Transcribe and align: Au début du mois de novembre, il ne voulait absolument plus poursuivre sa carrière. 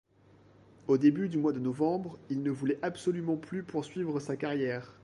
Au 0.87 0.97
début 0.97 1.29
du 1.29 1.37
mois 1.37 1.53
de 1.53 1.59
novembre, 1.59 2.17
il 2.31 2.41
ne 2.41 2.49
voulait 2.49 2.79
absolument 2.81 3.37
plus 3.37 3.61
poursuivre 3.61 4.19
sa 4.19 4.35
carrière. 4.35 4.95